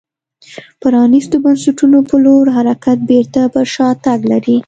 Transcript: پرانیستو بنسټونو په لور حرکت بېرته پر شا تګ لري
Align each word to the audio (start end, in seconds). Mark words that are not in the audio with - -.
پرانیستو 0.81 1.35
بنسټونو 1.43 1.99
په 2.09 2.15
لور 2.23 2.45
حرکت 2.57 2.97
بېرته 3.11 3.41
پر 3.53 3.65
شا 3.73 3.89
تګ 4.05 4.19
لري 4.31 4.57